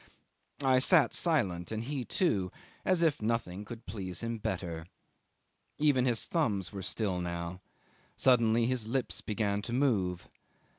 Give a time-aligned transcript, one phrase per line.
[0.63, 2.51] I sat silent, and he too,
[2.83, 4.87] as if nothing could please him better.
[5.77, 7.61] Even his thumbs were still now.
[8.17, 10.27] Suddenly his lips began to move.